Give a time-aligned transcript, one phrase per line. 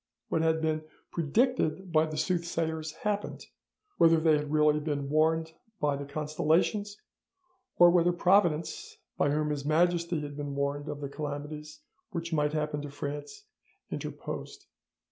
[0.29, 3.45] What had been predicted by the soothsayers happened,
[3.99, 6.97] whether they had really been warned by the constellations,
[7.77, 12.53] or whether Providence by whom His Majesty had been warned of the calamities which might
[12.53, 13.45] happen to France
[13.91, 14.65] interposed.